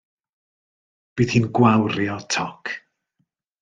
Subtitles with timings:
[1.21, 2.77] Bydd hi'n gwawrio toc.